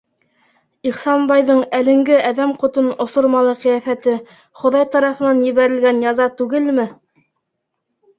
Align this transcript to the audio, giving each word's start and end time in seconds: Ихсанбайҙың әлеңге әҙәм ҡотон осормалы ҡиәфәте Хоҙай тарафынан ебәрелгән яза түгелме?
Ихсанбайҙың 0.91 1.59
әлеңге 1.79 2.15
әҙәм 2.29 2.53
ҡотон 2.63 2.87
осормалы 3.05 3.51
ҡиәфәте 3.65 4.15
Хоҙай 4.63 4.87
тарафынан 4.95 5.43
ебәрелгән 5.49 6.01
яза 6.07 6.27
түгелме? 6.41 6.87